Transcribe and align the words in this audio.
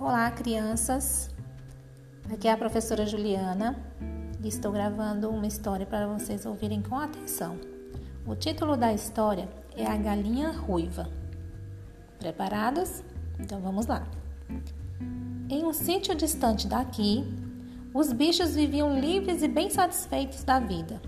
Olá, 0.00 0.30
crianças. 0.30 1.28
Aqui 2.32 2.46
é 2.46 2.52
a 2.52 2.56
professora 2.56 3.04
Juliana 3.04 3.76
e 4.40 4.46
estou 4.46 4.70
gravando 4.70 5.28
uma 5.28 5.44
história 5.44 5.84
para 5.84 6.06
vocês 6.06 6.46
ouvirem 6.46 6.80
com 6.80 6.96
atenção. 6.96 7.58
O 8.24 8.36
título 8.36 8.76
da 8.76 8.92
história 8.92 9.48
é 9.76 9.84
A 9.84 9.96
Galinha 9.96 10.52
Ruiva. 10.52 11.10
Preparados? 12.16 13.02
Então 13.40 13.60
vamos 13.60 13.86
lá. 13.86 14.06
Em 15.50 15.64
um 15.64 15.72
sítio 15.72 16.14
distante 16.14 16.68
daqui, 16.68 17.24
os 17.92 18.12
bichos 18.12 18.54
viviam 18.54 19.00
livres 19.00 19.42
e 19.42 19.48
bem 19.48 19.68
satisfeitos 19.68 20.44
da 20.44 20.60
vida. 20.60 21.02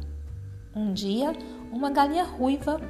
Um 0.74 0.92
dia, 0.92 1.30
uma 1.70 1.90
galinha 1.90 2.24
ruiva, 2.24 2.80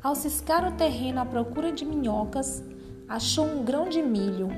ao 0.00 0.14
ciscar 0.14 0.64
o 0.68 0.76
terreno 0.76 1.18
à 1.18 1.26
procura 1.26 1.72
de 1.72 1.84
minhocas, 1.84 2.62
achou 3.08 3.44
um 3.44 3.64
grão 3.64 3.88
de 3.88 4.00
milho 4.00 4.50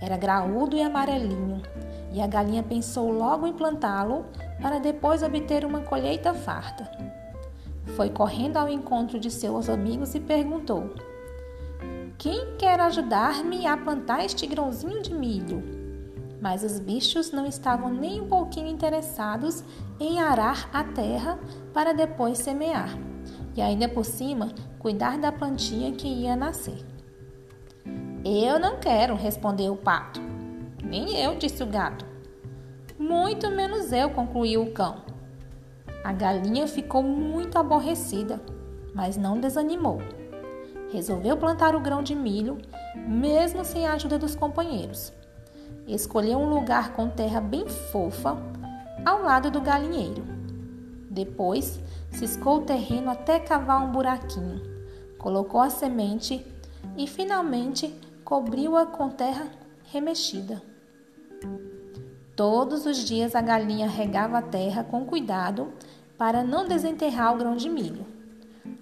era 0.00 0.16
graúdo 0.16 0.76
e 0.76 0.82
amarelinho, 0.82 1.62
e 2.12 2.20
a 2.20 2.26
galinha 2.26 2.62
pensou 2.62 3.12
logo 3.12 3.46
em 3.46 3.52
plantá-lo 3.52 4.24
para 4.60 4.78
depois 4.78 5.22
obter 5.22 5.64
uma 5.64 5.80
colheita 5.80 6.32
farta. 6.34 6.90
Foi 7.96 8.08
correndo 8.08 8.56
ao 8.56 8.68
encontro 8.68 9.18
de 9.18 9.30
seus 9.30 9.68
amigos 9.68 10.14
e 10.14 10.20
perguntou: 10.20 10.94
Quem 12.16 12.56
quer 12.56 12.80
ajudar-me 12.80 13.66
a 13.66 13.76
plantar 13.76 14.24
este 14.24 14.46
grãozinho 14.46 15.02
de 15.02 15.12
milho? 15.12 15.62
Mas 16.40 16.62
os 16.62 16.78
bichos 16.78 17.32
não 17.32 17.44
estavam 17.44 17.92
nem 17.92 18.22
um 18.22 18.28
pouquinho 18.28 18.68
interessados 18.68 19.62
em 19.98 20.20
arar 20.20 20.70
a 20.72 20.82
terra 20.82 21.38
para 21.74 21.92
depois 21.92 22.38
semear, 22.38 22.96
e 23.54 23.60
ainda 23.60 23.88
por 23.88 24.04
cima 24.04 24.50
cuidar 24.78 25.18
da 25.18 25.30
plantinha 25.30 25.92
que 25.92 26.08
ia 26.08 26.34
nascer. 26.34 26.82
Eu 28.24 28.58
não 28.58 28.76
quero, 28.76 29.14
respondeu 29.14 29.72
o 29.72 29.76
pato. 29.76 30.20
Nem 30.84 31.16
eu, 31.16 31.36
disse 31.36 31.62
o 31.62 31.66
gato. 31.66 32.04
Muito 32.98 33.50
menos 33.50 33.92
eu, 33.92 34.10
concluiu 34.10 34.62
o 34.62 34.72
cão. 34.72 34.96
A 36.04 36.12
galinha 36.12 36.68
ficou 36.68 37.02
muito 37.02 37.58
aborrecida, 37.58 38.38
mas 38.94 39.16
não 39.16 39.40
desanimou. 39.40 40.02
Resolveu 40.92 41.34
plantar 41.36 41.74
o 41.74 41.80
grão 41.80 42.02
de 42.02 42.14
milho, 42.14 42.58
mesmo 43.08 43.64
sem 43.64 43.86
a 43.86 43.94
ajuda 43.94 44.18
dos 44.18 44.34
companheiros. 44.34 45.12
Escolheu 45.86 46.38
um 46.38 46.50
lugar 46.50 46.92
com 46.92 47.08
terra 47.08 47.40
bem 47.40 47.66
fofa, 47.68 48.36
ao 49.02 49.22
lado 49.22 49.50
do 49.50 49.62
galinheiro. 49.62 50.22
Depois, 51.10 51.80
ciscou 52.10 52.58
o 52.58 52.64
terreno 52.64 53.10
até 53.10 53.40
cavar 53.40 53.82
um 53.82 53.90
buraquinho, 53.90 54.60
colocou 55.16 55.60
a 55.60 55.70
semente 55.70 56.44
e 56.96 57.06
finalmente 57.06 57.94
cobriu-a 58.30 58.86
com 58.86 59.10
terra 59.10 59.48
remexida. 59.90 60.62
Todos 62.36 62.86
os 62.86 62.98
dias 62.98 63.34
a 63.34 63.40
galinha 63.40 63.88
regava 63.88 64.38
a 64.38 64.42
terra 64.42 64.84
com 64.84 65.04
cuidado 65.04 65.72
para 66.16 66.44
não 66.44 66.68
desenterrar 66.68 67.34
o 67.34 67.38
grão 67.38 67.56
de 67.56 67.68
milho. 67.68 68.06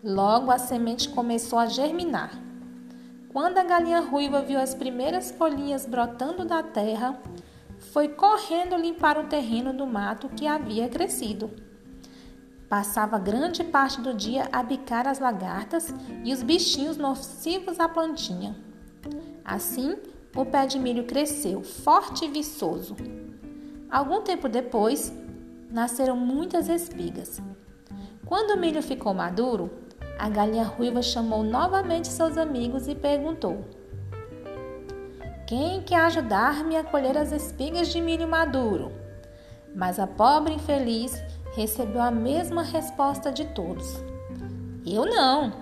Logo 0.04 0.50
a 0.50 0.58
semente 0.58 1.08
começou 1.08 1.58
a 1.58 1.64
germinar. 1.64 2.38
Quando 3.32 3.56
a 3.56 3.64
galinha 3.64 4.00
ruiva 4.00 4.42
viu 4.42 4.60
as 4.60 4.74
primeiras 4.74 5.30
folhinhas 5.30 5.86
brotando 5.86 6.44
da 6.44 6.62
terra, 6.62 7.19
foi 7.91 8.08
correndo 8.08 8.76
limpar 8.76 9.16
o 9.16 9.28
terreno 9.28 9.72
do 9.72 9.86
mato 9.86 10.28
que 10.28 10.46
havia 10.46 10.91
crescido. 10.91 11.50
Passava 12.69 13.19
grande 13.19 13.64
parte 13.64 13.98
do 14.02 14.12
dia 14.12 14.46
a 14.52 14.62
bicar 14.62 15.08
as 15.08 15.19
lagartas 15.19 15.88
e 16.22 16.34
os 16.34 16.42
bichinhos 16.42 16.98
nocivos 16.98 17.80
à 17.80 17.88
plantinha. 17.88 18.67
Assim, 19.44 19.96
o 20.36 20.44
pé 20.44 20.66
de 20.66 20.78
milho 20.78 21.04
cresceu 21.04 21.62
forte 21.62 22.25
e 22.25 22.28
viçoso. 22.28 22.97
Algum 23.91 24.22
tempo 24.22 24.48
depois, 24.48 25.12
nasceram 25.70 26.16
muitas 26.16 26.69
espigas. 26.69 27.41
Quando 28.26 28.50
o 28.50 28.60
milho 28.60 28.82
ficou 28.82 29.14
maduro, 29.14 29.70
a 30.19 30.28
galinha 30.28 30.64
ruiva 30.64 31.00
chamou 31.00 31.42
novamente 31.42 32.09
seus 32.09 32.36
amigos 32.36 32.88
e 32.88 32.94
perguntou: 32.94 33.64
Quem 35.47 35.80
quer 35.82 36.00
ajudar-me 36.00 36.76
a 36.76 36.84
colher 36.84 37.16
as 37.16 37.32
espigas 37.32 37.88
de 37.88 38.00
milho 38.00 38.28
maduro? 38.28 38.92
Mas 39.75 39.98
a 39.98 40.06
pobre 40.06 40.54
infeliz 40.54 41.22
recebeu 41.54 42.03
a 42.03 42.10
mesma 42.10 42.62
resposta 42.62 43.32
de 43.32 43.44
todos: 43.47 44.03
Eu 44.84 45.06
não. 45.06 45.53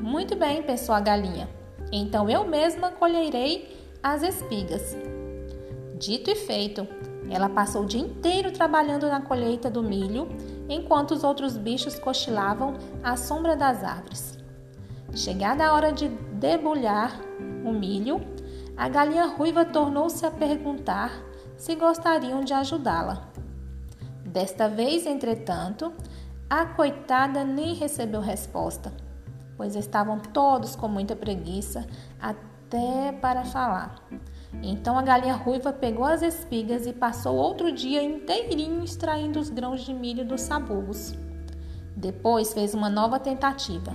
Muito 0.00 0.36
bem, 0.36 0.62
pensou 0.62 0.94
a 0.94 1.00
galinha. 1.00 1.48
Então 1.92 2.30
eu 2.30 2.48
mesma 2.48 2.90
colherei 2.90 3.78
as 4.02 4.22
espigas. 4.22 4.96
Dito 5.98 6.30
e 6.30 6.34
feito, 6.34 6.88
ela 7.30 7.50
passou 7.50 7.82
o 7.82 7.86
dia 7.86 8.00
inteiro 8.00 8.50
trabalhando 8.50 9.06
na 9.08 9.20
colheita 9.20 9.70
do 9.70 9.82
milho, 9.82 10.26
enquanto 10.70 11.10
os 11.12 11.22
outros 11.22 11.56
bichos 11.56 11.98
cochilavam 11.98 12.78
à 13.04 13.14
sombra 13.16 13.54
das 13.54 13.84
árvores. 13.84 14.38
Chegada 15.14 15.66
a 15.66 15.74
hora 15.74 15.92
de 15.92 16.08
debulhar 16.08 17.20
o 17.62 17.72
milho, 17.72 18.22
a 18.74 18.88
galinha 18.88 19.26
ruiva 19.26 19.62
tornou-se 19.62 20.24
a 20.24 20.30
perguntar 20.30 21.12
se 21.58 21.74
gostariam 21.74 22.42
de 22.42 22.54
ajudá-la. 22.54 23.28
Desta 24.24 24.66
vez, 24.66 25.06
entretanto, 25.06 25.92
a 26.48 26.64
coitada 26.64 27.44
nem 27.44 27.74
recebeu 27.74 28.20
resposta 28.22 28.90
pois 29.62 29.76
estavam 29.76 30.18
todos 30.18 30.74
com 30.74 30.88
muita 30.88 31.14
preguiça 31.14 31.86
até 32.20 33.12
para 33.12 33.44
falar. 33.44 33.94
Então 34.60 34.98
a 34.98 35.02
galinha 35.02 35.36
ruiva 35.36 35.72
pegou 35.72 36.04
as 36.04 36.20
espigas 36.20 36.84
e 36.84 36.92
passou 36.92 37.36
outro 37.36 37.70
dia 37.70 38.02
inteirinho 38.02 38.82
extraindo 38.82 39.38
os 39.38 39.50
grãos 39.50 39.82
de 39.82 39.94
milho 39.94 40.24
dos 40.24 40.40
sabugos. 40.40 41.14
Depois 41.94 42.52
fez 42.52 42.74
uma 42.74 42.90
nova 42.90 43.20
tentativa. 43.20 43.94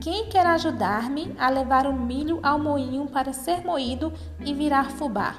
Quem 0.00 0.28
quer 0.28 0.46
ajudar-me 0.46 1.34
a 1.36 1.48
levar 1.48 1.84
o 1.84 1.92
milho 1.92 2.38
ao 2.40 2.56
moinho 2.56 3.06
para 3.06 3.32
ser 3.32 3.64
moído 3.64 4.12
e 4.38 4.54
virar 4.54 4.92
fubá? 4.92 5.36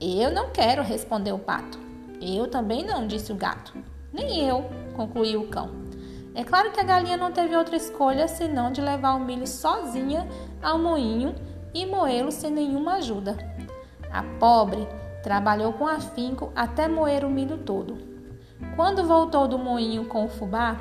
Eu 0.00 0.30
não 0.30 0.50
quero, 0.50 0.84
respondeu 0.84 1.34
o 1.34 1.40
pato. 1.40 1.80
Eu 2.22 2.46
também 2.46 2.86
não, 2.86 3.08
disse 3.08 3.32
o 3.32 3.36
gato. 3.36 3.76
Nem 4.12 4.48
eu, 4.48 4.70
concluiu 4.94 5.42
o 5.42 5.48
cão. 5.48 5.89
É 6.40 6.42
claro 6.42 6.70
que 6.70 6.80
a 6.80 6.84
galinha 6.84 7.18
não 7.18 7.30
teve 7.30 7.54
outra 7.54 7.76
escolha 7.76 8.26
senão 8.26 8.72
de 8.72 8.80
levar 8.80 9.12
o 9.14 9.20
milho 9.20 9.46
sozinha 9.46 10.26
ao 10.62 10.78
moinho 10.78 11.34
e 11.74 11.84
moê-lo 11.84 12.32
sem 12.32 12.50
nenhuma 12.50 12.94
ajuda. 12.94 13.36
A 14.10 14.22
pobre 14.38 14.88
trabalhou 15.22 15.74
com 15.74 15.86
afinco 15.86 16.50
até 16.56 16.88
moer 16.88 17.26
o 17.26 17.30
milho 17.30 17.58
todo. 17.58 17.98
Quando 18.74 19.04
voltou 19.04 19.46
do 19.46 19.58
moinho 19.58 20.06
com 20.06 20.24
o 20.24 20.30
fubá, 20.30 20.78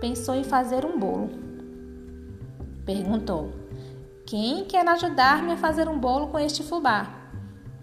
pensou 0.00 0.34
em 0.34 0.42
fazer 0.42 0.82
um 0.86 0.98
bolo. 0.98 1.28
Perguntou: 2.86 3.52
Quem 4.24 4.64
quer 4.64 4.88
ajudar-me 4.88 5.52
a 5.52 5.56
fazer 5.58 5.90
um 5.90 5.98
bolo 5.98 6.28
com 6.28 6.38
este 6.38 6.62
fubá? 6.62 7.06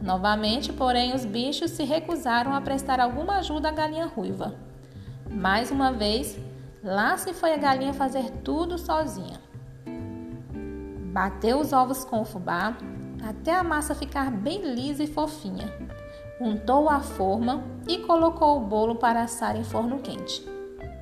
Novamente, 0.01 0.74
porém, 0.74 1.13
os 1.13 1.25
bichos 1.25 1.69
se 1.69 1.84
recusaram 1.84 2.56
a 2.56 2.62
prestar 2.62 3.00
alguma 3.00 3.35
ajuda 3.35 3.69
à 3.69 3.72
galinha 3.72 4.07
ruiva. 4.07 4.56
Mais 5.30 5.69
uma 5.69 5.91
vez, 5.91 6.40
Lá 6.83 7.17
se 7.17 7.33
foi 7.33 7.53
a 7.53 7.57
galinha 7.57 7.94
fazer 7.94 8.29
tudo 8.44 8.77
sozinha. 8.77 9.39
Bateu 11.13 11.59
os 11.59 11.71
ovos 11.71 12.03
com 12.03 12.21
o 12.21 12.25
fubá 12.25 12.75
até 13.23 13.55
a 13.55 13.63
massa 13.63 13.95
ficar 13.95 14.29
bem 14.29 14.73
lisa 14.73 15.01
e 15.01 15.07
fofinha. 15.07 15.73
Untou 16.41 16.89
a 16.89 16.99
forma 16.99 17.63
e 17.88 17.99
colocou 17.99 18.57
o 18.57 18.66
bolo 18.66 18.95
para 18.95 19.21
assar 19.21 19.55
em 19.55 19.63
forno 19.63 19.99
quente. 19.99 20.45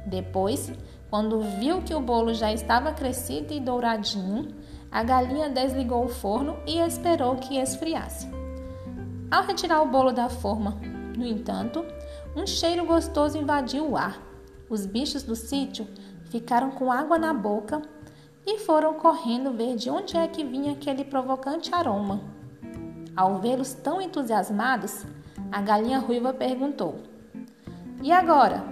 Depois, 0.06 0.72
quando 1.10 1.42
viu 1.42 1.82
que 1.82 1.96
o 1.96 2.00
bolo 2.00 2.32
já 2.32 2.54
estava 2.54 2.94
crescido 2.94 3.52
e 3.52 3.60
douradinho, 3.60 4.54
a 4.92 5.02
galinha 5.02 5.50
desligou 5.50 6.06
o 6.06 6.10
forno 6.10 6.58
e 6.68 6.78
esperou 6.78 7.38
que 7.38 7.58
esfriasse. 7.58 8.30
Ao 9.32 9.44
retirar 9.44 9.82
o 9.82 9.88
bolo 9.88 10.12
da 10.12 10.30
forma, 10.30 10.78
no 11.18 11.26
entanto, 11.26 11.84
um 12.36 12.46
cheiro 12.46 12.86
gostoso 12.86 13.38
invadiu 13.38 13.90
o 13.90 13.98
ar. 13.98 14.31
Os 14.72 14.86
bichos 14.86 15.22
do 15.24 15.36
sítio 15.36 15.86
ficaram 16.30 16.72
com 16.72 16.90
água 16.90 17.20
na 17.20 17.34
boca 17.34 17.82
e 18.48 18.58
foram 18.60 18.94
correndo 18.94 19.52
ver 19.52 19.76
de 19.76 19.90
onde 19.90 20.16
é 20.16 20.26
que 20.30 20.46
vinha 20.46 20.72
aquele 20.72 21.04
provocante 21.04 21.76
aroma. 21.76 22.22
Ao 23.14 23.38
vê-los 23.40 23.74
tão 23.74 24.02
entusiasmados, 24.02 25.06
a 25.52 25.62
galinha 25.62 26.00
ruiva 26.00 26.34
perguntou: 26.34 27.02
E 28.02 28.14
agora? 28.14 28.64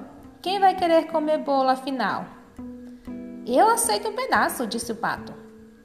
Quem 0.42 0.58
vai 0.58 0.74
querer 0.74 1.08
comer 1.08 1.40
bolo 1.40 1.68
afinal? 1.68 2.26
Eu 3.46 3.68
aceito 3.68 4.08
um 4.08 4.16
pedaço, 4.16 4.66
disse 4.66 4.94
o 4.94 4.96
pato. 4.96 5.34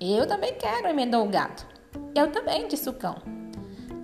Eu 0.00 0.28
também 0.28 0.54
quero, 0.54 0.86
emendou 0.86 1.26
o 1.26 1.28
gato. 1.28 1.66
Eu 2.14 2.30
também, 2.30 2.68
disse 2.68 2.88
o 2.88 2.92
cão. 2.92 3.16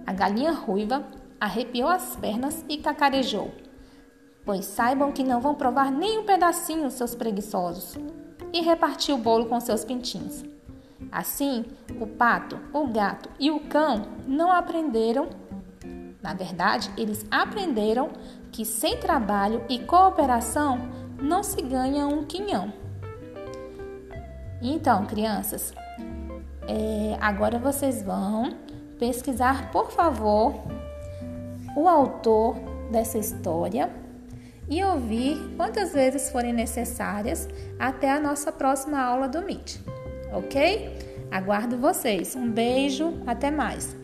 A 0.04 0.12
galinha 0.12 0.50
ruiva 0.50 1.06
arrepiou 1.40 1.88
as 1.88 2.16
pernas 2.16 2.64
e 2.68 2.78
cacarejou 2.78 3.69
pois 4.50 4.64
saibam 4.64 5.12
que 5.12 5.23
não 5.23 5.41
vão 5.41 5.55
provar 5.55 5.93
nem 5.93 6.19
um 6.19 6.25
pedacinho, 6.25 6.91
seus 6.91 7.14
preguiçosos. 7.14 7.97
E 8.52 8.61
repartiu 8.62 9.14
o 9.14 9.19
bolo 9.19 9.47
com 9.47 9.61
seus 9.61 9.85
pintinhos. 9.85 10.44
Assim, 11.12 11.64
o 12.00 12.05
pato, 12.05 12.58
o 12.73 12.88
gato 12.88 13.29
e 13.38 13.49
o 13.49 13.61
cão 13.61 14.08
não 14.26 14.50
aprenderam. 14.50 15.29
Na 16.20 16.35
verdade, 16.35 16.91
eles 16.97 17.25
aprenderam 17.31 18.11
que 18.50 18.64
sem 18.64 18.97
trabalho 18.97 19.64
e 19.69 19.79
cooperação 19.79 20.81
não 21.23 21.44
se 21.44 21.62
ganha 21.62 22.08
um 22.08 22.25
quinhão. 22.25 22.73
Então, 24.61 25.06
crianças, 25.06 25.73
é, 26.67 27.17
agora 27.20 27.56
vocês 27.56 28.03
vão 28.03 28.50
pesquisar, 28.99 29.70
por 29.70 29.93
favor, 29.93 30.55
o 31.76 31.87
autor 31.87 32.56
dessa 32.91 33.17
história 33.17 34.00
e 34.70 34.82
ouvir 34.84 35.37
quantas 35.56 35.93
vezes 35.93 36.31
forem 36.31 36.52
necessárias 36.52 37.49
até 37.78 38.11
a 38.12 38.20
nossa 38.20 38.52
próxima 38.52 39.00
aula 39.00 39.28
do 39.28 39.43
Meet, 39.43 39.78
ok? 40.32 40.96
Aguardo 41.31 41.76
vocês. 41.76 42.37
Um 42.37 42.49
beijo, 42.49 43.20
até 43.26 43.50
mais. 43.50 43.96